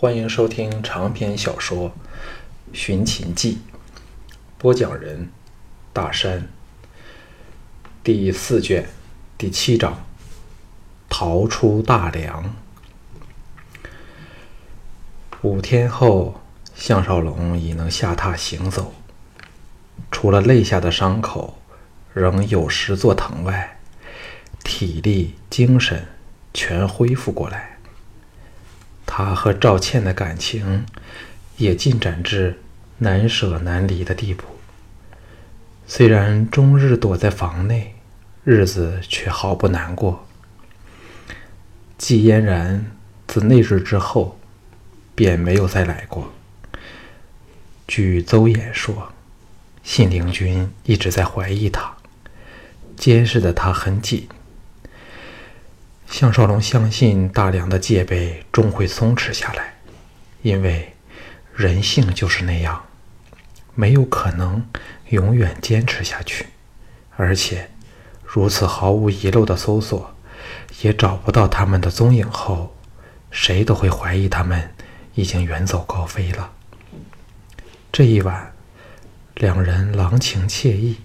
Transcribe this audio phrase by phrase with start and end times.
[0.00, 1.90] 欢迎收听长篇小说
[2.72, 3.58] 《寻秦记》，
[4.56, 5.28] 播讲人：
[5.92, 6.48] 大山。
[8.02, 8.88] 第四卷
[9.36, 10.02] 第七章：
[11.10, 12.56] 逃出大梁。
[15.42, 16.40] 五天后，
[16.74, 18.94] 项少龙已能下榻行走，
[20.10, 21.60] 除了肋下的伤口
[22.14, 23.76] 仍有时作疼外，
[24.64, 26.06] 体力、精神
[26.54, 27.69] 全恢复过来。
[29.22, 30.86] 他和赵倩的感情
[31.58, 32.58] 也进展至
[32.98, 34.44] 难舍难离的地步。
[35.86, 37.96] 虽然终日躲在房内，
[38.44, 40.26] 日子却毫不难过。
[41.98, 42.90] 季嫣然
[43.26, 44.40] 自那日之后
[45.14, 46.32] 便没有再来过。
[47.86, 49.12] 据邹衍说，
[49.82, 51.92] 信陵君一直在怀疑他，
[52.96, 54.26] 监视的他很紧。
[56.10, 59.74] 项少龙相信大梁的戒备终会松弛下来，
[60.42, 60.92] 因为
[61.54, 62.84] 人性就是那样，
[63.76, 64.66] 没有可能
[65.10, 66.46] 永远坚持下去。
[67.16, 67.70] 而且，
[68.24, 70.12] 如此毫无遗漏的搜索，
[70.82, 72.76] 也找不到他们的踪影后，
[73.30, 74.74] 谁都会怀疑他们
[75.14, 76.50] 已经远走高飞了。
[77.92, 78.52] 这一晚，
[79.36, 80.98] 两人郎情妾意，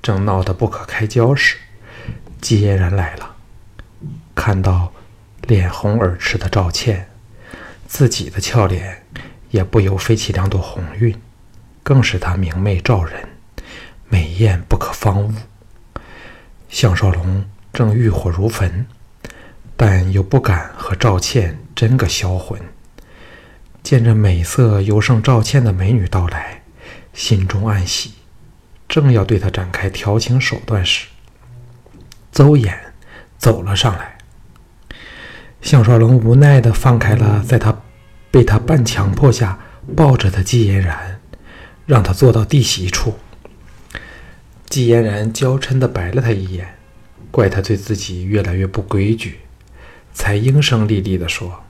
[0.00, 1.56] 正闹得不可开交时，
[2.40, 3.31] 季嫣然来了。
[4.44, 4.92] 看到
[5.42, 7.08] 脸红耳赤的赵倩，
[7.86, 9.06] 自己的俏脸
[9.50, 11.16] 也不由飞起两朵红晕，
[11.84, 13.28] 更使她明媚照人，
[14.08, 15.32] 美艳不可方物。
[16.68, 18.84] 项少龙正欲火如焚，
[19.76, 22.60] 但又不敢和赵倩争个销魂。
[23.84, 26.62] 见着美色尤胜赵倩的美女到来，
[27.14, 28.14] 心中暗喜，
[28.88, 31.06] 正要对她展开调情手段时，
[32.32, 32.76] 邹衍
[33.38, 34.18] 走了上来。
[35.62, 37.82] 项少龙无奈地放开了在他
[38.32, 39.58] 被他半强迫下
[39.96, 41.20] 抱着的季嫣然，
[41.86, 43.14] 让他坐到地席处。
[44.68, 46.74] 季嫣然娇嗔地白了他一眼，
[47.30, 49.38] 怪他对自己越来越不规矩，
[50.12, 51.62] 才应声厉厉地说：“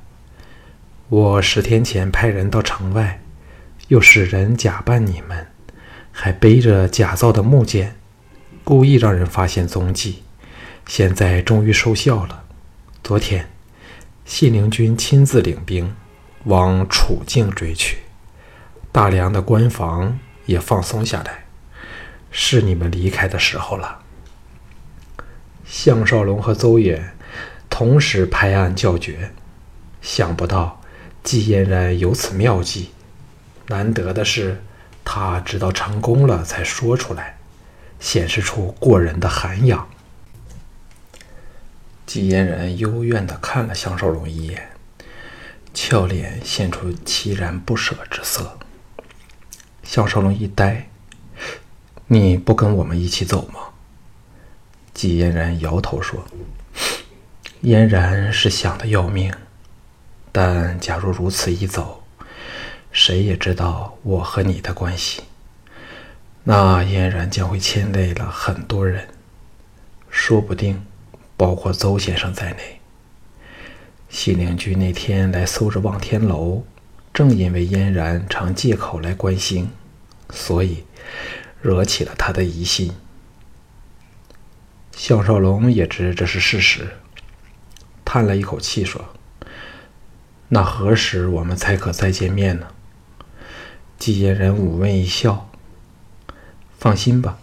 [1.10, 3.20] 我十天前派人到城外，
[3.88, 5.46] 又使人假扮你们，
[6.10, 7.96] 还背着假造的木剑，
[8.64, 10.22] 故意让人发现踪迹。
[10.86, 12.44] 现在终于收效了。
[13.04, 13.48] 昨天。”
[14.24, 15.94] 信陵君亲自领兵
[16.44, 17.98] 往楚境追去，
[18.90, 21.44] 大梁的关防也放松下来，
[22.30, 24.00] 是你们离开的时候了。
[25.64, 27.02] 项少龙和邹衍
[27.68, 29.32] 同时拍案叫绝，
[30.00, 30.80] 想不到
[31.22, 32.90] 季嫣然有此妙计，
[33.68, 34.62] 难得的是
[35.04, 37.38] 他直到成功了才说出来，
[37.98, 39.88] 显示出过人的涵养。
[42.04, 44.70] 季嫣然幽怨地看了项少龙一眼，
[45.72, 48.58] 俏脸现出凄然不舍之色。
[49.82, 50.88] 项少龙一呆
[52.08, 53.60] ：“你不跟我们一起走吗？”
[54.92, 56.24] 季嫣然摇头说
[57.62, 59.32] ：“嫣然是想的要命，
[60.30, 62.02] 但假如如此一走，
[62.90, 65.22] 谁也知道我和你的关系，
[66.44, 69.08] 那嫣然将会牵累了很多人，
[70.10, 70.84] 说不定。”
[71.42, 72.78] 包括邹先生在内，
[74.08, 76.62] 西陵君那天来搜着望天楼，
[77.12, 79.68] 正因为嫣然常借口来关心，
[80.30, 80.84] 所以
[81.60, 82.92] 惹起了他的疑心。
[84.92, 86.86] 项少龙也知这是事实，
[88.04, 89.04] 叹了一口气说
[90.50, 92.68] ：“那何时我们才可再见面呢？”
[93.98, 95.50] 季嫣然妩媚一笑
[96.78, 97.36] ：“放心吧，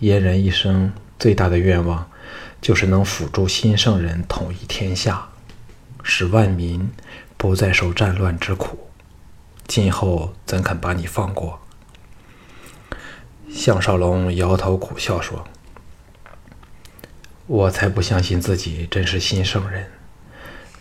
[0.00, 2.06] 嫣然一生最大的愿望。”
[2.60, 5.28] 就是能辅助新圣人统一天下，
[6.02, 6.90] 使万民
[7.36, 8.90] 不再受战乱之苦。
[9.66, 11.58] 今后怎肯把你放过？
[13.50, 15.44] 项少龙摇头苦笑说
[17.46, 19.90] ：“我才不相信自己真是新圣人。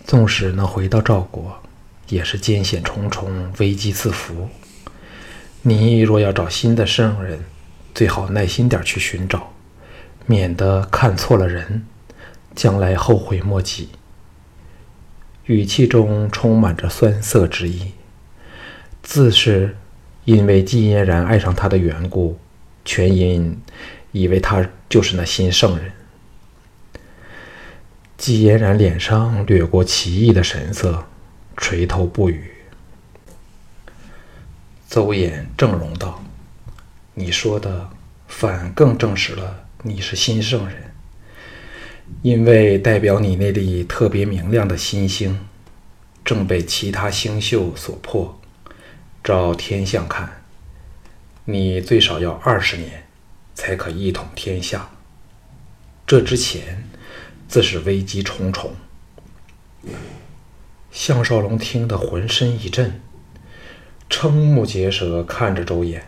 [0.06, 1.62] 纵使能回到赵国，
[2.08, 4.50] 也是艰险重重，危机四伏。
[5.62, 7.44] 你若要找新的圣人，
[7.94, 9.54] 最好耐心点去寻找。”
[10.26, 11.86] 免得看错了人，
[12.56, 13.90] 将来后悔莫及。
[15.46, 17.94] 语气中充满着酸涩之意，
[19.02, 19.76] 自是
[20.26, 22.38] 因为季嫣然爱上他的缘故，
[22.86, 23.60] 全因
[24.12, 25.92] 以为他就是那新圣人。
[28.18, 31.06] 季嫣然脸上掠过奇异的神色，
[31.58, 32.52] 垂头不语。
[34.88, 36.22] 邹衍正容道
[37.16, 37.90] ：“你说的，
[38.28, 40.92] 反更证实了。”你是新圣人，
[42.22, 45.40] 因为代表你那粒特别明亮的新星，
[46.26, 48.42] 正被其他星宿所破。
[49.24, 50.44] 照天象看，
[51.46, 53.08] 你最少要二十年，
[53.54, 54.90] 才可一统天下。
[56.06, 56.84] 这之前，
[57.48, 58.76] 自是危机重重。
[60.92, 63.00] 项少龙听得浑身一震，
[64.10, 66.02] 瞠目结舌，看着周衍，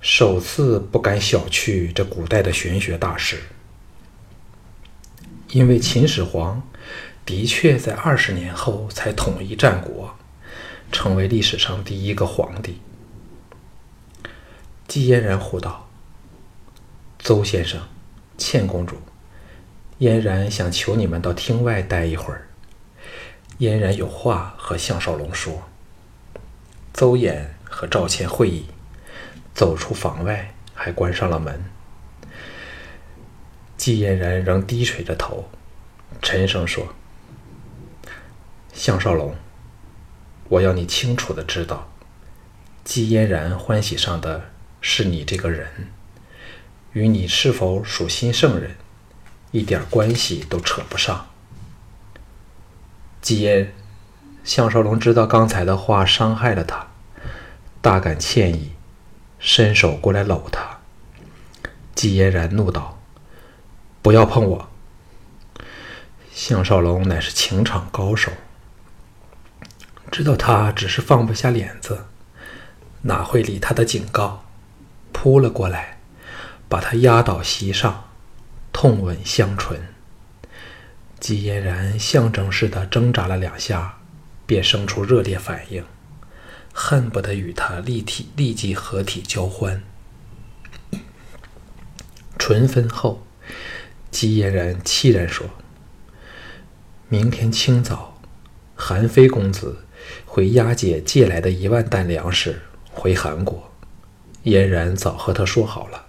[0.00, 3.38] 首次不敢小觑这古代的玄学大师。
[5.50, 6.62] 因为秦始皇
[7.24, 10.14] 的确在二十年后才统一战国。
[10.90, 12.80] 成为历史上第一个皇帝。
[14.86, 15.86] 姬嫣然呼道
[17.20, 17.78] ：“邹先生，
[18.38, 18.96] 倩公主，
[19.98, 22.48] 嫣然想求你们到厅外待一会儿。
[23.58, 25.68] 嫣然有话和项少龙说。”
[26.94, 28.64] 邹衍和赵倩会意，
[29.58, 31.64] 走出房外，还关上了门。
[33.76, 35.50] 季嫣然仍低垂着头，
[36.22, 36.94] 沉声说
[38.72, 39.34] ：“项少龙。”
[40.48, 41.90] 我要你清楚的知道，
[42.84, 44.50] 季嫣然欢喜上的
[44.80, 45.88] 是你这个人，
[46.92, 48.76] 与你是否属新圣人
[49.50, 51.26] 一点关系都扯不上。
[53.20, 53.72] 季嫣，
[54.44, 56.86] 项少龙知道刚才的话伤害了他，
[57.82, 58.70] 大感歉意，
[59.38, 60.78] 伸手过来搂他。
[61.94, 62.98] 季嫣然怒道
[64.02, 64.68] ：“不要碰我！”
[66.32, 68.30] 项少龙乃是情场高手。
[70.10, 72.06] 知道他只是放不下脸子，
[73.02, 74.44] 哪会理他的警告？
[75.12, 75.98] 扑了过来，
[76.68, 78.08] 把他压倒席上，
[78.72, 79.94] 痛吻香唇。
[81.18, 83.98] 季嫣然象征式的挣扎了两下，
[84.46, 85.84] 便生出热烈反应，
[86.80, 89.82] 恨不得与他立体立即合体交欢。
[92.38, 93.26] 唇分后，
[94.12, 95.44] 姬嫣然凄然说
[97.10, 98.20] ：“明天清早，
[98.76, 99.78] 韩非公子。”
[100.24, 103.72] 回押解借来的一万担粮食回韩国，
[104.44, 106.06] 嫣然早和他说好了。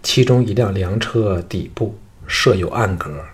[0.00, 1.98] 其中一辆粮车底部
[2.28, 3.26] 设有暗格，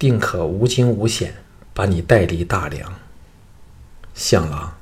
[0.00, 1.32] 定可无惊无险
[1.72, 2.92] 把你带离大梁。
[4.12, 4.76] 相郎，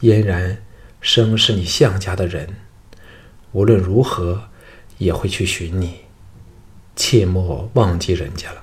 [0.00, 0.62] 嫣然
[1.00, 2.56] 生是你项家的人，
[3.52, 4.48] 无论如何
[4.98, 6.02] 也会去寻你，
[6.94, 8.62] 切莫忘记人家了。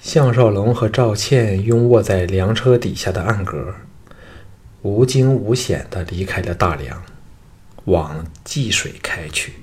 [0.00, 3.74] 项少龙和赵倩拥卧在粮车底下的暗格，
[4.82, 7.02] 无惊无险地离开了大梁，
[7.86, 9.54] 往济水开去。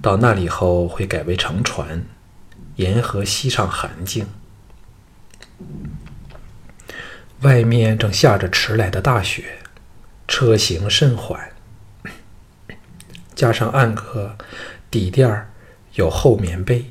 [0.00, 2.04] 到那里后会改为乘船，
[2.76, 4.26] 沿河西上寒境。
[7.42, 9.58] 外面正下着迟来的大雪，
[10.26, 11.50] 车行甚缓。
[13.34, 14.36] 加上暗格
[14.90, 15.46] 底垫
[15.94, 16.86] 有厚棉被，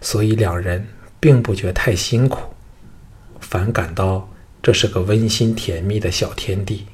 [0.00, 0.88] 所以两人。
[1.24, 2.52] 并不觉太辛苦，
[3.40, 4.28] 反感到
[4.62, 6.84] 这是个温馨甜蜜的小天地。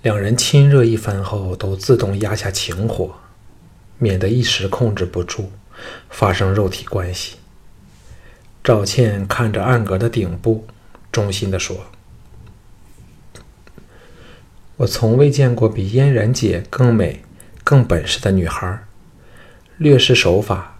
[0.00, 3.14] 两人亲热一番后，都自动压下情火，
[3.98, 5.52] 免得一时控制不住
[6.08, 7.36] 发生肉体关系。
[8.64, 10.66] 赵倩看着暗格的顶部，
[11.18, 11.86] 衷心地说
[14.78, 17.24] ：“我从未见过比嫣然姐更美、
[17.64, 18.84] 更本事的女孩，
[19.78, 20.74] 略施手法。”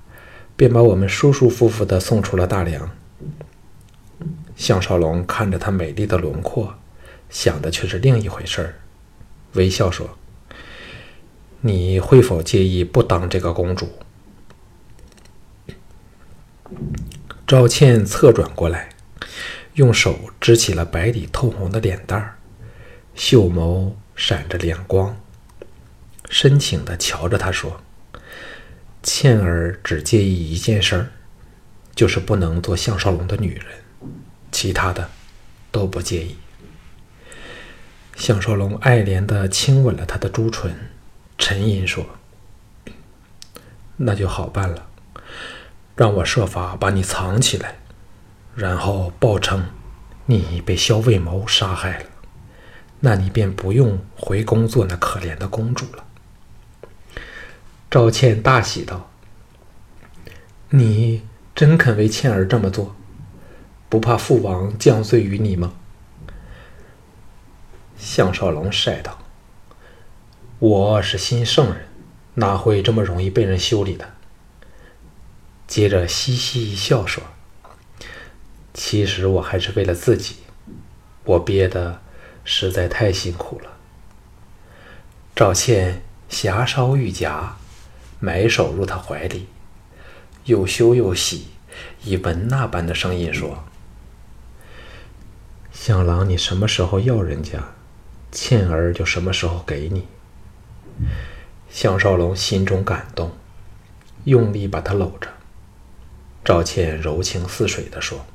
[0.58, 2.90] 便把我们舒舒服服地送出了大梁。
[4.56, 6.74] 项少龙看着她美丽的轮廓，
[7.30, 8.74] 想的却是另一回事儿，
[9.52, 10.18] 微笑说
[11.62, 13.88] ：“你会否介意不当这个公主？”
[17.46, 18.88] 赵倩侧转过来，
[19.78, 22.36] 用手支起了白底透红的脸蛋儿，
[23.14, 25.16] 秀眸闪着亮光，
[26.28, 27.80] 深情地瞧着他说。
[29.04, 31.10] 倩儿只介意一件事儿，
[31.94, 33.66] 就是不能做项少龙的女人，
[34.50, 35.08] 其他的
[35.70, 36.36] 都不介意。
[38.16, 40.90] 项少龙爱怜地亲吻了她的朱唇，
[41.38, 42.04] 沉吟说
[43.96, 44.88] ：“那就好办了，
[45.94, 47.78] 让我设法把你藏起来，
[48.58, 49.64] 然后报称
[50.26, 52.06] 你被萧卫谋杀害了，
[52.98, 56.04] 那你便不用回宫做那可怜的公主了。”
[57.88, 59.12] 赵倩大喜道
[60.70, 61.22] ：“你
[61.54, 62.96] 真肯为倩儿这么做，
[63.88, 65.74] 不怕父王降罪于你吗？”
[67.96, 69.18] 项少龙晒道
[70.58, 71.86] ：“我是新圣人，
[72.34, 74.14] 哪会这么容易被人修理的？”
[75.68, 77.22] 接着嘻嘻一笑说
[78.78, 80.36] ：“其实我还是为了自己，
[81.24, 82.00] 我憋得
[82.44, 83.72] 实在太辛苦了。”
[85.34, 87.56] 赵倩霞烧玉颊。
[88.20, 89.46] 埋手入他怀里，
[90.46, 91.46] 又羞又喜，
[92.02, 93.62] 以文那般的声音说
[95.70, 97.62] ：“向郎，你什么时候要人家，
[98.32, 100.08] 倩儿就什么时候给你。”
[101.70, 103.30] 项少龙心中感动，
[104.24, 105.28] 用力把她搂着。
[106.44, 108.26] 赵倩柔情似水地说：“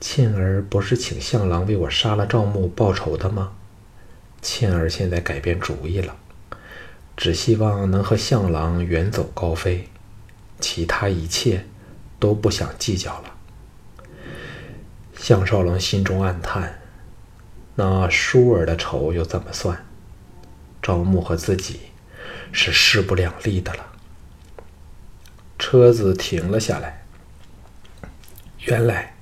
[0.00, 3.52] 倩儿不是请向郎为我杀了赵牧报仇的吗？
[4.42, 6.16] 倩儿现在改变主意了，
[7.16, 9.88] 只希望能和向郎远走高飞。”
[10.60, 11.66] 其他一切
[12.18, 13.34] 都不想计较了。
[15.18, 16.78] 项少龙心中暗叹：
[17.74, 19.84] 那舒儿的仇又怎么算？
[20.80, 21.80] 赵牧和自己
[22.52, 23.86] 是势不两立的了。
[25.58, 27.02] 车子停了下来。
[28.60, 29.15] 原来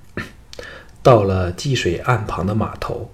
[1.05, 3.13] 到了积水岸旁的码头，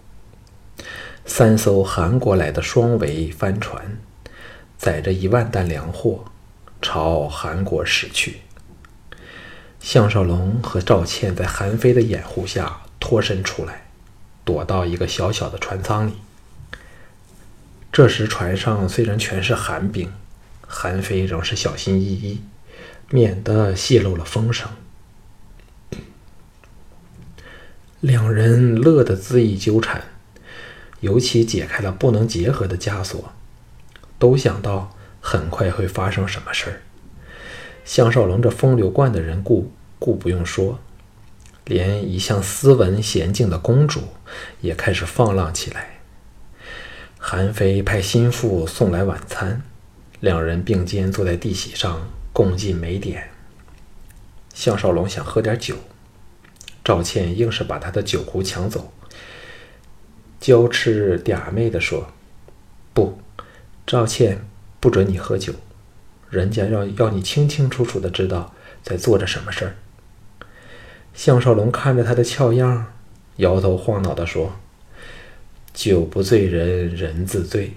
[1.27, 3.99] 三艘韩国来的双桅帆船
[4.79, 6.25] 载着一万担粮货。
[6.83, 8.41] 朝韩国驶去。
[9.81, 13.89] 项少龙和赵倩在韩非的掩护下脱身出来，
[14.47, 16.15] 躲到一个小小的船舱里。
[17.93, 20.11] 这时船上虽然全是韩兵，
[20.67, 22.41] 韩非仍是小心翼翼，
[23.11, 24.71] 免得泄露了风声。
[28.01, 30.03] 两人乐得恣意纠缠，
[31.01, 33.33] 尤其解开了不能结合的枷锁，
[34.19, 34.97] 都想到。
[35.23, 36.81] 很快会发生什么事儿？
[37.85, 40.79] 项少龙这风流惯的人，故故不用说，
[41.67, 44.01] 连一向斯文娴静的公主
[44.63, 46.01] 也开始放浪起来。
[47.19, 49.61] 韩非派心腹送来晚餐，
[50.21, 53.29] 两人并肩坐在地席上共进美点。
[54.55, 55.77] 项少龙想喝点酒，
[56.91, 58.93] 赵倩硬是把他的酒壶抢走，
[60.41, 62.09] 娇痴嗲媚地说
[62.93, 63.17] ：“不，
[63.87, 64.45] 赵倩。”
[64.81, 65.53] 不准你喝酒，
[66.31, 69.77] 人家要要你清清楚楚的知道在做着什么事儿。
[71.15, 72.87] 项少龙看着他的俏样，
[73.37, 74.55] 摇头晃脑的说
[75.73, 77.75] ：“酒不醉人人自醉，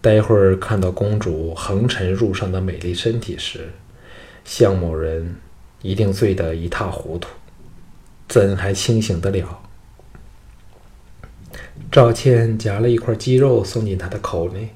[0.00, 3.70] 待会儿看到公主横陈入上的美丽身体时，
[4.44, 5.36] 项某人
[5.80, 7.30] 一定醉得一塌糊涂，
[8.28, 9.60] 怎还清醒得了？”
[11.90, 14.74] 赵倩夹了一块鸡肉送进他的口内。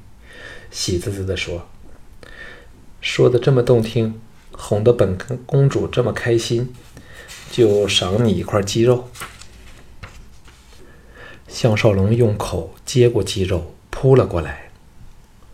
[0.71, 1.67] 喜滋滋地说
[3.01, 4.21] ：“说的这么动听，
[4.53, 6.75] 哄得本公主这么开心，
[7.51, 9.09] 就赏你一块鸡肉。”
[11.49, 14.71] 项少龙用口接过鸡肉，扑了过来，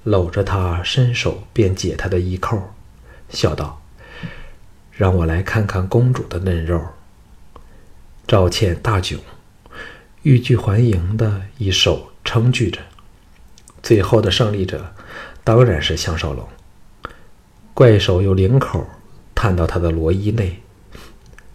[0.02, 2.60] 搂着她，伸手便解她的衣扣，
[3.30, 3.80] 笑道
[4.90, 6.84] ：“让我来看看公主的嫩肉。”
[8.26, 9.19] 赵倩大窘，
[10.23, 12.81] 欲拒还迎的一手撑拒着，
[13.83, 14.95] 最后的胜利者。
[15.45, 16.49] 当然是项少龙。
[17.75, 18.87] 怪手由领口
[19.35, 20.62] 探到他的罗衣内，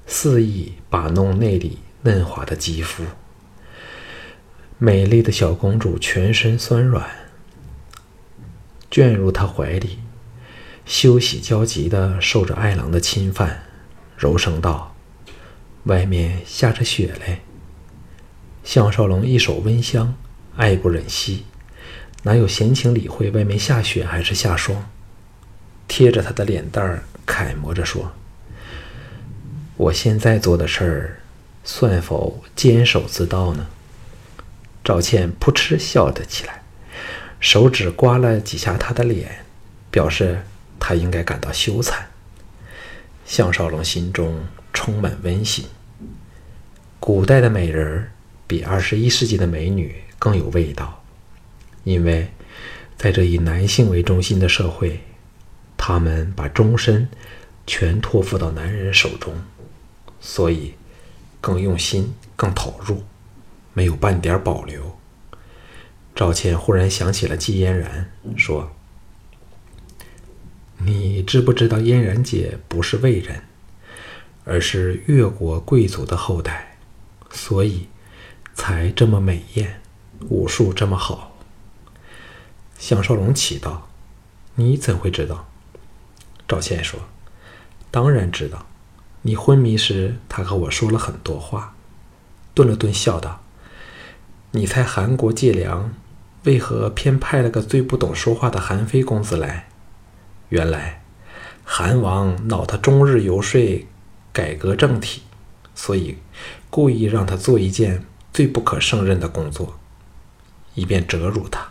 [0.05, 3.03] 肆意把弄内里嫩滑的肌肤。
[4.77, 7.09] 美丽的小公主全身酸软，
[8.91, 9.97] 卷入他怀里，
[10.85, 13.63] 休喜交集地受着爱郎的侵犯，
[14.15, 14.95] 柔声道
[15.89, 17.41] ：“外面下着雪嘞。”
[18.63, 20.15] 项少龙一手温香，
[20.55, 21.45] 爱不忍惜。
[22.23, 24.89] 哪有闲情理会外面下雪还是下霜？
[25.87, 28.11] 贴着他的脸蛋儿楷模着说
[29.75, 31.19] ：“我现在做的事儿，
[31.63, 33.65] 算否坚守自盗呢？”
[34.83, 36.61] 赵倩扑哧笑了起来，
[37.39, 39.45] 手指刮了几下他的脸，
[39.89, 40.43] 表示
[40.79, 41.93] 他应该感到羞惭。
[43.25, 44.43] 项少龙心中
[44.73, 45.65] 充满温馨。
[47.09, 48.11] 古代的美人儿
[48.45, 51.03] 比二十一世纪的美女更有味道。
[51.83, 52.27] 因为，
[52.97, 54.99] 在这以男性为中心的社会，
[55.75, 57.09] 他们把终身
[57.65, 59.33] 全托付到男人手中，
[60.21, 60.75] 所以
[61.41, 63.01] 更用心、更投入，
[63.73, 64.95] 没有半点保留。
[66.13, 68.71] 赵倩忽然想起了季嫣然，说
[70.77, 73.41] ：“你知不知道嫣然姐不是魏人，
[74.43, 76.68] 而是越国贵族的后代，
[77.31, 77.87] 所以
[78.53, 79.81] 才这么美艳，
[80.29, 81.37] 武术这么好。”
[82.77, 83.89] 项少龙奇道
[84.55, 85.47] ：“你怎会知道？”
[86.47, 86.99] 赵倩说
[87.91, 88.65] ：“当然知道。
[89.21, 91.75] 你昏迷时，他和我说了很多话。”
[92.55, 93.41] 顿了顿，笑道
[94.51, 95.93] ：“你猜韩国借粮，
[96.45, 99.67] 为何偏派了个最不懂说话的韩非公子来？
[100.49, 101.03] 原来，
[101.63, 103.85] 韩王恼他终日游说
[104.31, 105.23] 改革政体，
[105.75, 106.17] 所以
[106.69, 109.79] 故意让他做一件最不可胜任的工作，
[110.75, 111.67] 以便折辱他。”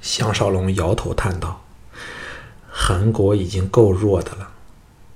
[0.00, 1.64] 项少龙摇头叹道
[2.70, 4.52] ：“韩国已经够弱的了，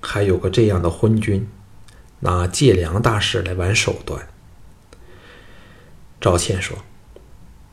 [0.00, 1.48] 还有个这样的昏君，
[2.20, 4.28] 拿借粮大事来玩手段。
[6.20, 6.76] 赵倩说：“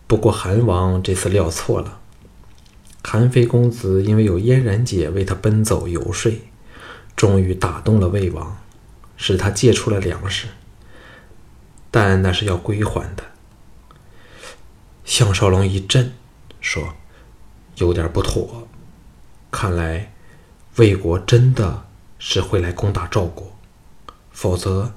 [0.05, 1.99] 不过韩王这次料错了。
[3.03, 6.31] 韩非公子因为有嫣然姐为他奔走游说，
[7.15, 8.57] 终于打动了魏王，
[9.17, 10.47] 使他借出了粮食。
[11.91, 13.23] 但那是要归还的。”
[15.03, 16.13] 项少龙一震，
[16.61, 16.95] 说
[17.77, 18.67] ：“有点不妥。”
[19.51, 20.13] 看来，
[20.75, 21.87] 魏国真的
[22.19, 23.57] 是会来攻打赵国，
[24.31, 24.93] 否则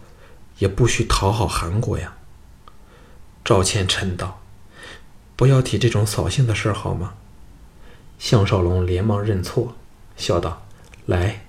[0.58, 2.16] 也不许讨好韩国呀。
[3.44, 4.42] 赵倩嗔道
[5.36, 7.14] ：“不要提这种扫兴的事好吗？”
[8.18, 9.76] 项少龙连忙认错，
[10.16, 10.66] 笑道
[11.06, 11.46] ：“来，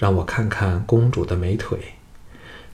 [0.00, 1.78] 让我看看公主的美腿。”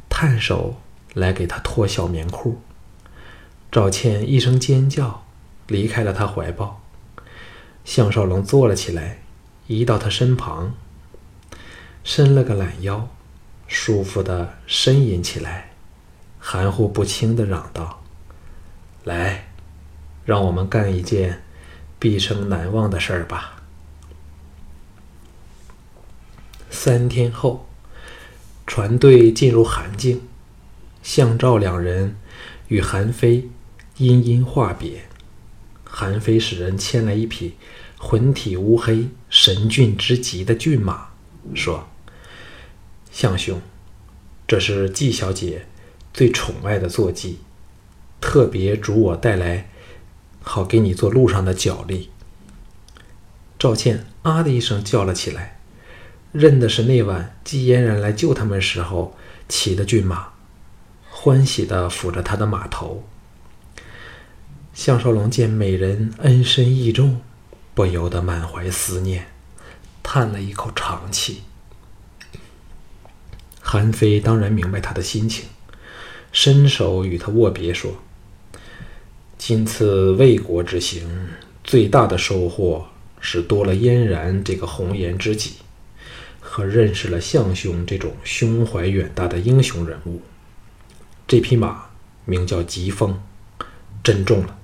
[0.08, 0.76] 探手
[1.14, 2.62] 来给她脱小棉裤。
[3.72, 5.26] 赵倩一声尖叫，
[5.66, 6.80] 离开了他怀抱。
[7.84, 9.18] 项少龙坐了起来。
[9.68, 10.74] 移到他身旁，
[12.04, 13.08] 伸了个懒腰，
[13.66, 15.72] 舒服的呻吟起来，
[16.38, 18.04] 含糊不清的嚷道
[19.02, 19.48] ：“来，
[20.24, 21.42] 让我们干一件
[21.98, 23.55] 毕生难忘的事儿吧。”
[26.78, 27.66] 三天后，
[28.66, 30.20] 船队进入韩境，
[31.02, 32.16] 项赵两人
[32.68, 33.48] 与韩非
[33.96, 35.06] 殷殷话别。
[35.82, 37.54] 韩非使人牵来一匹。
[37.98, 41.08] 浑体乌黑、神俊之极的骏马，
[41.54, 41.88] 说
[43.10, 43.60] ：“相兄，
[44.46, 45.66] 这是季小姐
[46.12, 47.38] 最宠爱的坐骑，
[48.20, 49.70] 特别嘱我带来，
[50.42, 52.10] 好给你做路上的脚力。”
[53.58, 55.55] 赵倩啊的一声叫了起来，
[56.38, 59.16] 认的是那晚季嫣然来救他们时候
[59.48, 60.28] 骑的骏马，
[61.10, 63.04] 欢喜的抚着他的马头。
[64.74, 67.20] 项少龙见美人恩深义重。
[67.74, 69.26] 不由得满怀思念，
[70.02, 71.42] 叹了一口长气。
[73.60, 75.44] 韩非当然明白他的心情，
[76.32, 77.92] 伸手与他握别，说
[79.36, 81.28] ：“今次魏国之行，
[81.62, 82.86] 最大的收获
[83.20, 85.56] 是多了嫣然这个红颜知己，
[86.56, 90.22] 和认识了项兄这种胸怀远大的英雄人物。
[91.28, 91.84] 这匹马
[92.24, 93.20] 名叫疾风，
[94.02, 94.56] 珍重了。”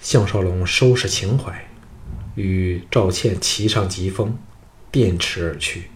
[0.00, 1.68] 项少龙收拾情怀。
[2.36, 4.38] 与赵倩骑上疾风，
[4.92, 5.90] 电驰而去。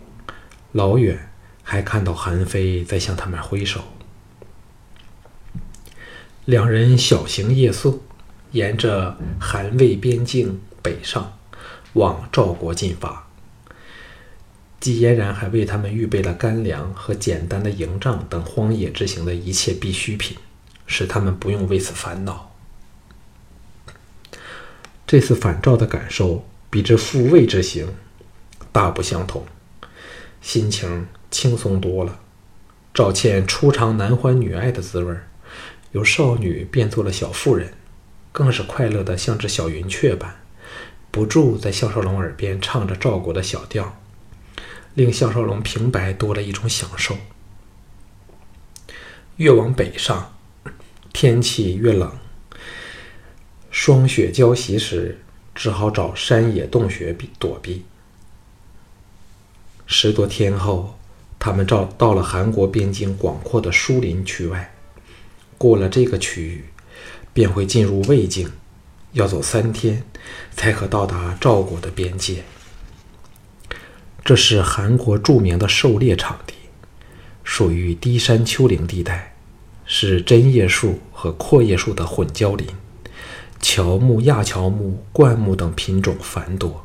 [0.73, 1.31] 老远
[1.63, 3.81] 还看到韩非在向他们挥手。
[6.45, 8.03] 两人小行夜宿，
[8.51, 11.39] 沿着韩魏边境北上，
[11.93, 13.26] 往赵国进发。
[14.79, 20.37] 季嫣然还为他们预备了干粮和简单的营帐等荒野之行的一切必需品，
[20.87, 22.55] 使他们不用为此烦恼。
[25.07, 27.95] 这次返赵的感受比之复位之行
[28.73, 29.47] 大不相同，
[30.43, 32.21] 心情轻松多了。
[32.93, 35.17] 赵倩初尝男欢女爱的滋味，
[35.93, 37.73] 由少女变做了小妇人，
[38.33, 40.37] 更是快乐的像只小云雀般，
[41.11, 43.99] 不住在项少龙耳边唱着赵国的小调，
[44.97, 47.19] 令项少龙平白多了一种享受。
[49.37, 50.35] 越往北上，
[51.13, 52.11] 天气越冷。
[53.71, 55.19] 霜雪交袭时，
[55.55, 57.85] 只好找山野洞穴避躲避。
[59.87, 60.99] 十多天后，
[61.39, 64.75] 他们到到了韩国边境广阔的疏林区外。
[65.59, 66.65] 过了这个区域，
[67.35, 68.51] 便会进入魏境，
[69.13, 70.03] 要走三天
[70.53, 72.43] 才可到达赵国的边界。
[74.27, 76.55] 这是韩国著名的狩猎场地，
[77.45, 79.37] 属于低山丘陵地带，
[79.85, 82.67] 是针叶树和阔叶树的混交林。
[83.61, 86.85] 乔木、亚乔木、灌木等品种繁多，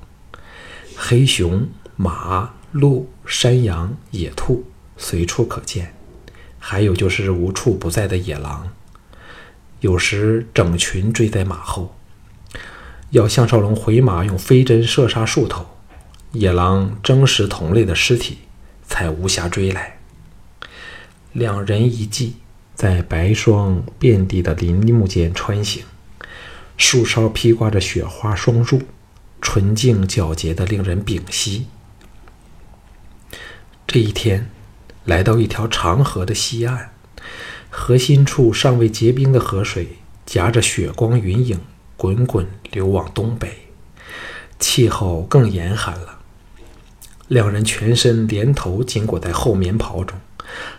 [0.95, 4.63] 黑熊、马、鹿、山羊、野兔
[4.95, 5.95] 随处可见，
[6.59, 8.69] 还有就是无处不在的野狼，
[9.79, 11.95] 有时整群追在马后，
[13.09, 15.65] 要项少龙回马用飞针射杀数头，
[16.33, 18.37] 野狼争食同类的尸体，
[18.87, 19.97] 才无暇追来。
[21.33, 22.35] 两人一骑，
[22.73, 25.83] 在白霜遍地的林木间穿行。
[26.77, 28.81] 树梢披挂着雪花霜柱，
[29.41, 31.67] 纯净皎洁的令人屏息。
[33.85, 34.49] 这一天，
[35.03, 36.91] 来到一条长河的西岸，
[37.69, 41.59] 河心处尚未结冰的河水夹着雪光云影，
[41.97, 43.67] 滚滚流往东北，
[44.57, 46.19] 气候更严寒了。
[47.31, 50.19] 两人全身连头紧裹在厚棉袍中，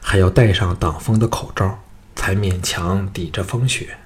[0.02, 1.82] 还要戴上挡风的口罩，
[2.14, 3.96] 才勉强抵着风雪。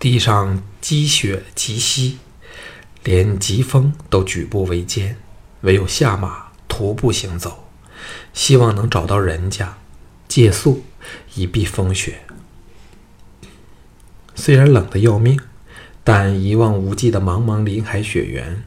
[0.00, 2.18] 地上积雪极稀，
[3.04, 5.16] 连疾风都举步维艰，
[5.60, 7.68] 唯有下马徒步行走，
[8.34, 9.78] 希望能找到人家
[10.26, 10.82] 借宿，
[11.36, 12.22] 以避风雪。
[14.34, 15.38] 虽然冷得要命，
[16.02, 18.64] 但一望无际的茫茫林海雪原，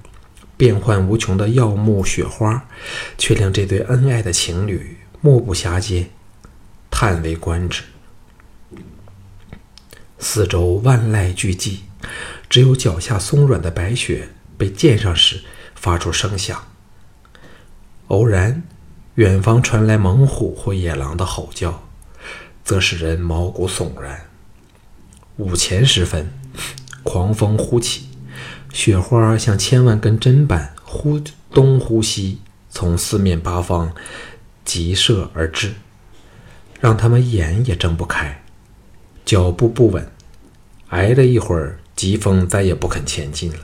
[0.57, 2.67] 变幻无穷的耀目雪花，
[3.17, 6.07] 却令这对恩爱的情侣目不暇接，
[6.89, 7.83] 叹为观止。
[10.19, 11.79] 四周万籁俱寂，
[12.49, 15.43] 只有脚下松软的白雪被溅上时
[15.75, 16.65] 发出声响。
[18.07, 18.63] 偶然，
[19.15, 21.83] 远方传来猛虎或野狼的吼叫，
[22.63, 24.25] 则使人毛骨悚然。
[25.37, 26.31] 午前时分，
[27.03, 28.09] 狂风呼起，
[28.75, 31.17] 雪花像千万根针般忽
[31.49, 33.95] 东忽西，从四面八方
[34.65, 35.75] 急射而至，
[36.81, 38.43] 让他们眼也睁不开，
[39.23, 40.11] 脚步不稳。
[40.89, 43.59] 挨了一会儿，疾风再也不肯前进了。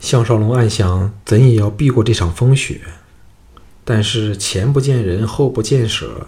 [0.00, 2.80] 项少龙暗想，怎也要避过这场风雪，
[3.84, 6.26] 但是前不见人，后不见蛇，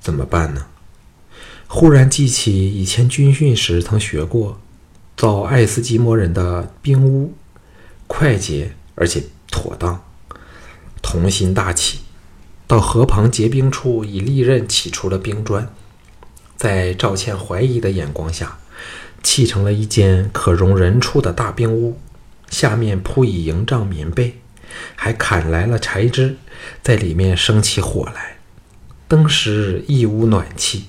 [0.00, 0.66] 怎么办呢？
[1.68, 4.60] 忽然记起以前军训时曾学过，
[5.16, 7.34] 造爱斯基摩人的冰屋，
[8.06, 10.02] 快捷而且妥当。
[11.00, 12.00] 童心大起，
[12.66, 15.68] 到河旁结冰处，以利刃起出了冰砖，
[16.56, 18.58] 在赵倩怀疑的眼光下，
[19.22, 21.98] 砌成了一间可容人处的大冰屋，
[22.48, 24.40] 下面铺以营帐棉被，
[24.96, 26.36] 还砍来了柴枝，
[26.82, 28.38] 在里面生起火来，
[29.06, 30.86] 登时一屋暖气。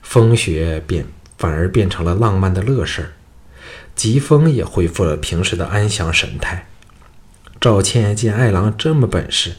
[0.00, 1.06] 风雪变
[1.38, 3.12] 反而变成了浪漫的乐事儿，
[3.94, 6.66] 疾风也恢复了平时的安详神态。
[7.60, 9.54] 赵倩见爱郎这么本事，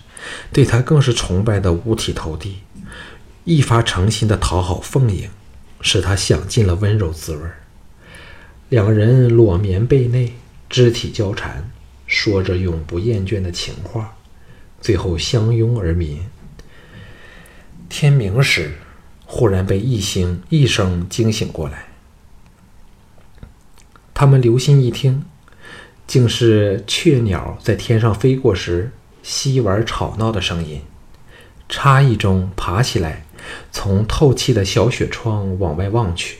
[0.52, 2.60] 对他更是崇拜的五体投地，
[3.46, 5.30] 一发诚心的讨好凤影，
[5.82, 7.42] 使他享尽了温柔滋味。
[8.70, 10.34] 两人裸棉被内，
[10.70, 11.70] 肢体交缠，
[12.08, 14.16] 说着永不厌倦的情话，
[14.82, 16.30] 最后相拥而眠。
[17.90, 18.74] 天明时。
[19.26, 21.86] 忽然被一星一声惊醒过来，
[24.14, 25.26] 他们留心一听，
[26.06, 30.82] 竟是雀鸟在天上飞过时嬉玩吵闹的声音。
[31.70, 33.26] 诧异中爬起来，
[33.72, 36.38] 从透气的小雪窗往外望去，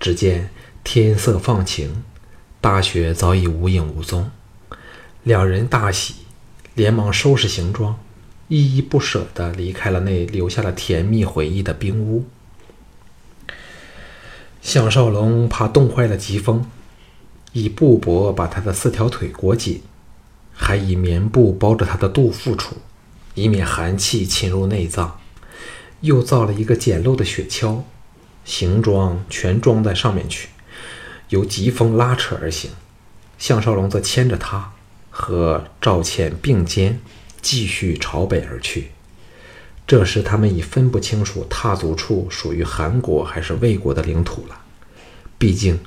[0.00, 0.50] 只见
[0.82, 2.02] 天色放晴，
[2.60, 4.30] 大雪早已无影无踪。
[5.22, 6.14] 两人大喜，
[6.74, 7.96] 连忙收拾行装。
[8.48, 12.26] 依依不舍地离开了那留下了甜蜜回忆的冰屋。
[14.62, 16.64] 项少龙怕冻坏了疾风，
[17.52, 19.82] 以布帛把他的四条腿裹紧，
[20.54, 22.76] 还以棉布包着他的肚腹处，
[23.34, 25.18] 以免寒气侵入内脏。
[26.00, 27.82] 又造了一个简陋的雪橇，
[28.44, 30.48] 行装全装在上面去，
[31.28, 32.70] 由疾风拉扯而行。
[33.36, 34.72] 项少龙则牵着他
[35.10, 37.00] 和赵倩并肩。
[37.42, 38.92] 继续朝北而去。
[39.92, 44.58] 这时，他们已分不清楚踏足处属于韩国还是魏国的领土了。
[45.36, 45.78] 毕竟，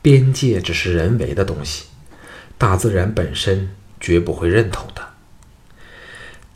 [0.00, 1.84] 边界只是人为的东西，
[2.56, 3.68] 大自然本身
[4.00, 5.06] 绝不会认同的。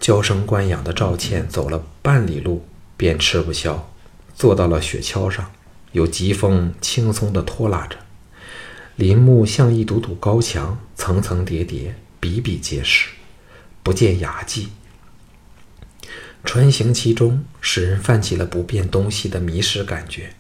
[0.01, 3.92] 娇生惯养的赵倩走了半里路，便吃不消，
[4.35, 5.51] 坐到了雪橇上，
[5.92, 7.98] 有疾风轻松地拖拉着。
[8.96, 13.11] 林木像一堵堵高墙，层层叠叠，比比皆是。
[13.83, 14.70] 不见雅迹，
[16.44, 20.31] 穿行其中，使人泛起了不辨东西的迷失感觉。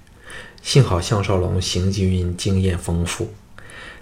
[0.62, 3.32] 幸好项少龙行军经验丰富，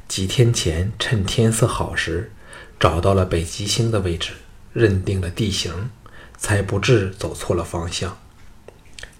[0.08, 2.30] 几天前趁天色好时，
[2.78, 4.32] 找到了北极星的位置，
[4.72, 5.90] 认定了地形，
[6.36, 8.16] 才不致走错了方向。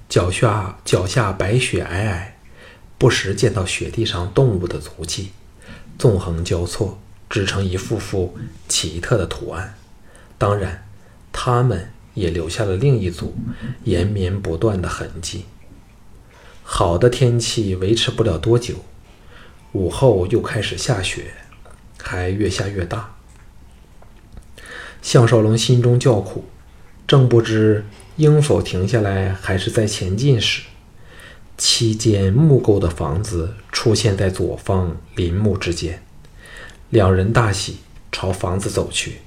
[0.08, 2.26] 脚下脚下白雪皑皑，
[2.98, 5.32] 不时见到雪地上动物的足迹，
[5.98, 8.36] 纵横交错，织成一幅幅
[8.68, 9.76] 奇特的图案。
[10.38, 10.86] 当然，
[11.32, 13.36] 他们也留下了另一组
[13.84, 15.44] 延绵不断的痕迹。
[16.64, 18.74] 好的天气维持不了多久，
[19.70, 21.32] 午后又开始下雪，
[22.02, 23.14] 还越下越大。
[25.00, 26.46] 项少龙心中叫苦，
[27.06, 27.84] 正不知
[28.16, 30.62] 应否停下来，还是再前进时，
[31.56, 36.02] 七间木构的房子出现在左方林木之间。
[36.90, 37.76] 两人大喜，
[38.10, 39.18] 朝房子走去。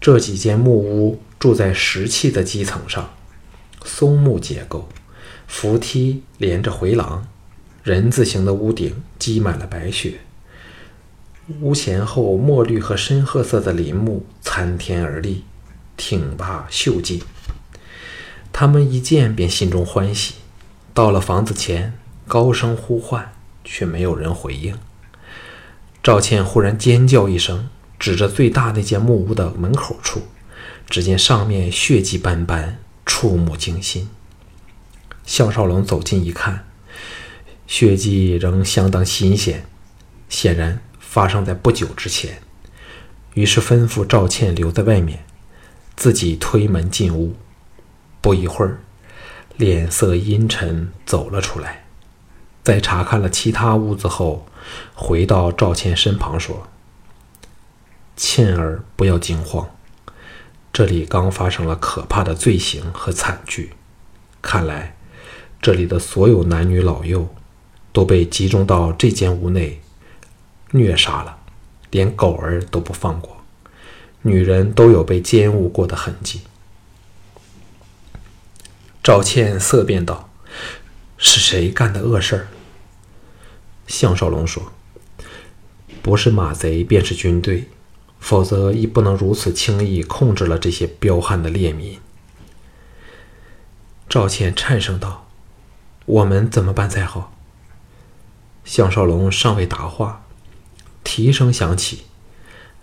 [0.00, 3.14] 这几间木屋住在石砌的基层上，
[3.84, 4.88] 松木结构，
[5.46, 7.26] 扶梯连着回廊，
[7.82, 10.20] 人字形的屋顶积满了白雪。
[11.60, 15.44] 屋前后墨绿和深褐色的林木参天而立，
[15.96, 17.22] 挺拔秀劲。
[18.52, 20.34] 他们一见便心中欢喜，
[20.92, 21.94] 到了房子前，
[22.26, 23.32] 高声呼唤，
[23.64, 24.76] 却没有人回应。
[26.02, 30.22] 赵倩忽然尖叫一声，指着最大那间木屋的门口处，
[30.88, 34.08] 只见上面血迹斑斑，触目惊心。
[35.24, 36.66] 项少龙走近一看，
[37.66, 39.66] 血迹仍相当新鲜，
[40.28, 42.40] 显然发生在不久之前。
[43.34, 45.24] 于是吩咐赵倩留在外面，
[45.96, 47.34] 自己推门进屋。
[48.20, 48.80] 不一会儿，
[49.56, 51.84] 脸色阴沉走了出来。
[52.64, 54.46] 在查看了其他屋子后，
[54.94, 56.66] 回到赵倩身旁说
[58.18, 59.70] ：“倩儿，不要惊慌，
[60.70, 63.72] 这里刚发生了可怕的罪行和惨剧，
[64.42, 64.94] 看来……”
[65.60, 67.34] 这里的所有男女老幼
[67.92, 69.80] 都被集中到这间屋内
[70.70, 71.38] 虐杀了，
[71.90, 73.38] 连狗儿都不放过。
[74.22, 76.42] 女人都有被奸污过的痕迹。
[79.02, 80.30] 赵倩色变道
[81.18, 82.46] ：“是谁干的恶事儿？”
[83.88, 84.72] 项少龙说
[86.02, 87.68] ：“不是马贼，便是军队，
[88.18, 91.98] 否则亦不能如此轻易控制了这些彪悍的猎民。”
[94.08, 95.24] 赵倩颤声道。
[96.06, 97.36] 我们怎么办才好？
[98.64, 100.24] 项少龙尚未答话，
[101.04, 102.04] 蹄声响起，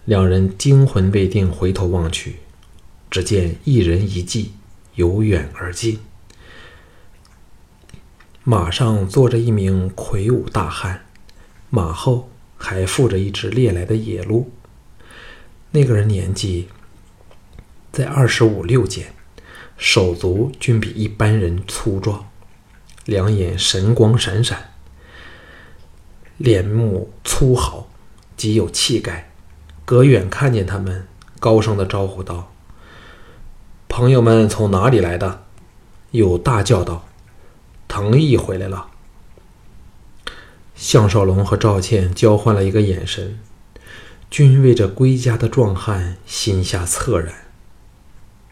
[0.05, 2.35] 两人惊魂未定，回头望去，
[3.09, 4.53] 只见一人一骑
[4.93, 5.99] 由远而近，
[8.43, 11.05] 马上坐着一名魁梧大汉，
[11.71, 14.51] 马后还附着一只猎来的野鹿。
[15.75, 16.69] 那个人年纪
[17.91, 19.13] 在二十五六间，
[19.75, 22.29] 手足均比一般人粗壮。
[23.03, 24.71] 两眼神光闪闪，
[26.37, 27.89] 脸目粗豪，
[28.37, 29.29] 极有气概。
[29.83, 31.05] 隔远看见他们，
[31.41, 32.53] 高声的招呼道
[33.89, 35.43] ：“朋友们从哪里来的？”
[36.11, 37.05] 又大叫道
[37.89, 38.87] ：“藤毅回来了。”
[40.73, 43.37] 项少龙和赵倩交换了一个眼神，
[44.29, 47.33] 均为这归家的壮汉心下恻然。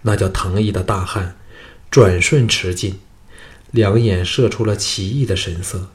[0.04, 1.36] 那叫藤毅的大汉，
[1.90, 3.00] 转瞬驰进。
[3.72, 5.90] 两眼射出了奇异的神色，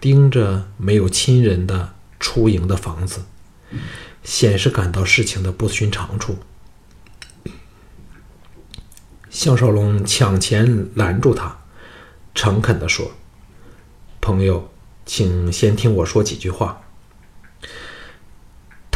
[0.00, 3.22] 盯着没有亲人的出营的房子，
[4.22, 6.38] 显示感到事情的不寻常处。
[9.30, 11.58] 项少龙抢前拦住他，
[12.34, 13.10] 诚恳地说
[14.22, 14.70] ：“朋友，
[15.04, 16.80] 请先听我说几句话。”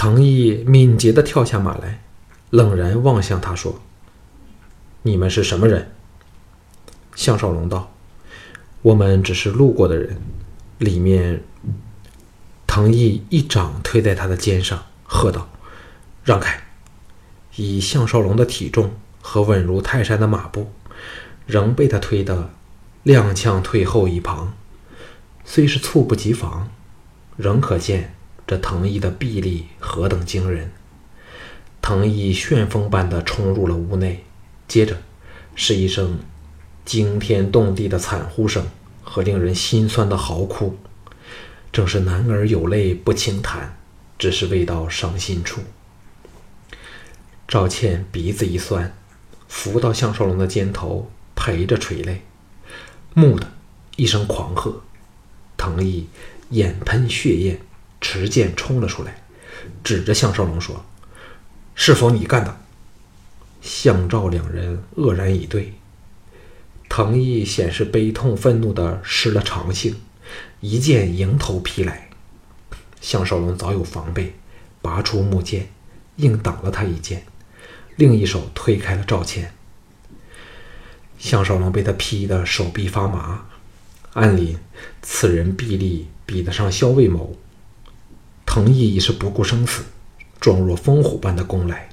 [0.03, 2.03] 藤毅敏捷地跳下马来，
[2.51, 3.81] 冷然望向他说
[5.03, 5.93] ：“你们是什么人？”
[7.15, 7.95] 项少龙道。
[8.83, 10.21] 我们只是路过的人。
[10.79, 11.45] 里面，
[12.67, 15.49] 藤毅一掌推在他的肩上，喝道
[16.25, 16.61] ：“让开！”
[17.55, 20.73] 以项少龙的体重和稳如泰山的马步，
[21.47, 22.51] 仍被他推得
[23.05, 24.53] 踉跄退后一旁。
[25.45, 26.69] 虽是猝不及防，
[27.37, 30.73] 仍可见这藤毅的臂力何等惊人。
[31.81, 34.25] 藤毅旋风般的冲入了屋内，
[34.69, 35.03] 接着
[35.55, 36.19] 是一声。
[36.85, 38.67] 惊天动地的惨呼声
[39.05, 40.77] 和令人心酸的嚎哭，
[41.71, 43.79] 正是男儿有泪不轻弹，
[44.19, 45.61] 只是未到伤心处。
[47.47, 48.93] 赵倩鼻子一酸，
[49.47, 52.23] 伏到项少龙的肩头，陪着垂泪。
[53.15, 53.53] 蓦的
[53.95, 54.83] 一声狂喝，
[55.57, 56.09] 藤毅
[56.51, 57.61] 眼喷血焰，
[58.03, 59.23] 持剑冲了出来，
[59.83, 60.85] 指着项少龙说
[61.75, 62.61] ：“是否你干的？”
[63.63, 65.73] 项赵两人愕然以对。
[66.89, 69.95] 藤毅显示悲痛愤怒的失了常性，
[70.61, 72.11] 一剑迎头劈来。
[73.01, 74.35] 项少龙早有防备，
[74.83, 75.71] 拔出木剑，
[76.17, 77.25] 硬挡了他一剑，
[77.97, 79.55] 另一手推开了赵倩。
[81.19, 83.47] 项少龙被他劈得手臂发麻。
[84.15, 84.59] 按理
[85.01, 87.35] 此人臂力比得上萧卫谋，
[88.45, 89.83] 藤毅已是不顾生死，
[90.41, 91.89] 状若风虎般的攻来，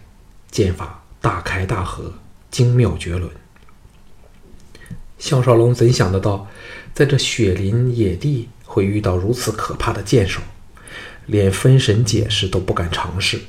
[0.51, 2.13] 剑法大开大合，
[2.51, 3.29] 精妙绝伦。
[5.17, 6.47] 项少龙怎想得到，
[6.93, 10.41] 在这雪林野地会遇到如此可怕的剑手，
[11.25, 13.39] 连分神解释都不敢尝试，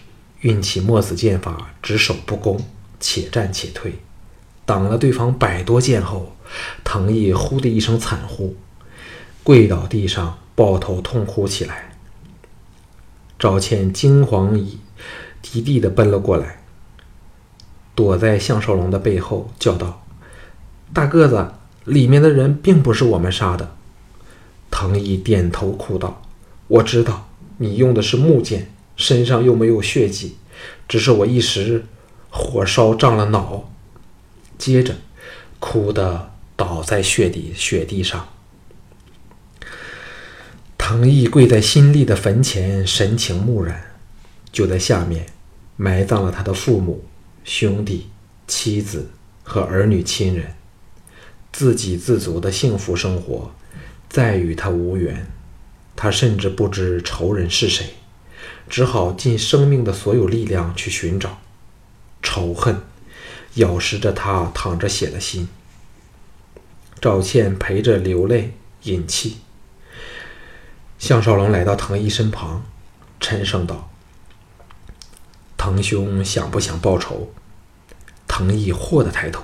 [0.40, 2.60] 运起墨子剑法，只守不攻，
[2.98, 3.94] 且战且退，
[4.64, 6.36] 挡了对方百多剑后，
[6.84, 8.56] 藤毅呼的一声惨呼，
[9.42, 11.89] 跪倒地上，抱头痛哭起来。
[13.40, 14.78] 赵倩惊惶已
[15.40, 16.62] 极地的奔了过来，
[17.94, 20.04] 躲在项少龙的背后，叫道
[20.92, 21.54] ：“大个子！”
[21.86, 23.74] 里面的人并不是我们杀的。
[24.70, 26.20] 藤毅点头哭道
[26.68, 30.36] ：“我知道你用的是木剑，身上又没有血迹，
[30.86, 31.86] 只是我一时
[32.28, 33.72] 火烧胀了脑。”
[34.58, 34.94] 接着，
[35.58, 38.28] 哭得倒在雪地雪地上。
[40.90, 43.80] 藤毅跪在新立的坟前，神情木然。
[44.50, 45.24] 就在下面，
[45.76, 47.04] 埋葬了他的父母、
[47.44, 48.08] 兄弟、
[48.48, 49.08] 妻子
[49.44, 50.52] 和儿女亲人。
[51.52, 53.54] 自给自足的幸福生活，
[54.08, 55.28] 再与他无缘。
[55.94, 57.90] 他甚至不知仇人是谁，
[58.68, 61.38] 只好尽生命的所有力量去寻找。
[62.20, 62.82] 仇恨
[63.54, 65.46] 咬食着他淌着血的心。
[67.00, 69.36] 赵倩陪着流泪饮气。
[71.00, 72.62] 项少龙来到藤毅身旁，
[73.20, 73.88] 沉声道
[75.56, 77.32] ：“藤兄想不想报仇？”
[78.28, 79.42] 藤毅霍地抬头，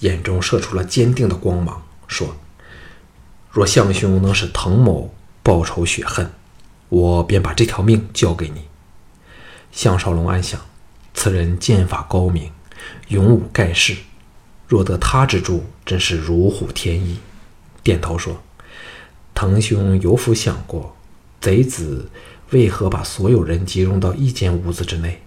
[0.00, 2.36] 眼中射出了坚定的光芒，说
[3.50, 6.30] ：“若项兄能使藤某报仇雪恨，
[6.90, 8.66] 我便把这条命交给你。”
[9.72, 10.60] 项少龙暗想：
[11.14, 12.52] 此人剑法高明，
[13.08, 13.96] 勇武盖世，
[14.68, 17.18] 若得他之助，真是如虎添翼。
[17.82, 18.42] 点头说。
[19.36, 20.96] 藤兄有否想过，
[21.42, 22.10] 贼子
[22.52, 25.20] 为何把所有人集中到一间屋子之内？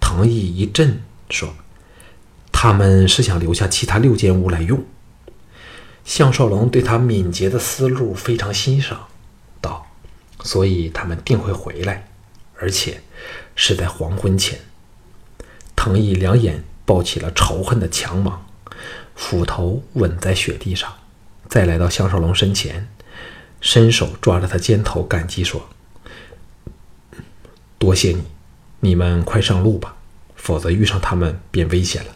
[0.00, 1.00] 藤毅一震，
[1.30, 1.54] 说
[2.50, 4.82] ：“他们是想留下其他六间屋来用。”
[6.04, 9.06] 项少龙对他敏捷的思路非常欣赏，
[9.60, 9.86] 道
[10.42, 12.08] ：“所以他们定会回来，
[12.58, 13.00] 而且
[13.54, 14.58] 是在黄昏前。”
[15.76, 18.44] 藤毅两眼抱起了仇恨的强芒，
[19.14, 20.92] 斧头稳在雪地上。
[21.50, 22.86] 再来到项少龙身前，
[23.60, 25.68] 伸手抓着他肩头，感激说
[27.76, 28.22] ：“多谢你，
[28.78, 29.96] 你们快上路吧，
[30.36, 32.14] 否则遇上他们便危险了。”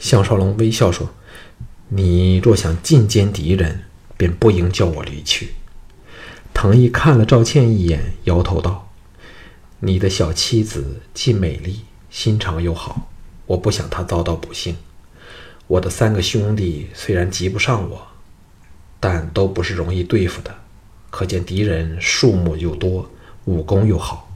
[0.00, 1.10] 项少龙微笑说
[1.88, 3.84] ：“你若想尽歼敌人，
[4.16, 5.50] 便不应叫我离去。”
[6.54, 8.90] 藤毅看了赵倩一眼，摇头道
[9.80, 13.10] ：“你的小妻子既美丽，心肠又好，
[13.44, 14.74] 我不想她遭到不幸。”
[15.68, 18.06] 我的三个兄弟虽然及不上我，
[18.98, 20.54] 但都不是容易对付的。
[21.10, 23.10] 可见敌人数目又多，
[23.44, 24.30] 武功又好，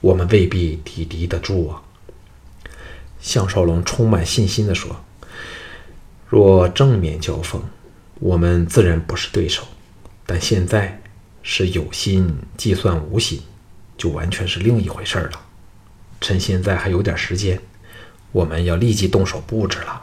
[0.00, 1.82] 我们未必抵敌得住啊。
[3.20, 5.04] 项少龙充满信心地说
[6.28, 7.62] ：“若正面交锋，
[8.18, 9.62] 我们自然不是对手。
[10.26, 11.00] 但现在
[11.44, 13.40] 是有心计算无心，
[13.96, 15.40] 就完全是另一回事了。
[16.20, 17.60] 趁现在还有点时间，
[18.32, 20.02] 我们要立即动手布置了。”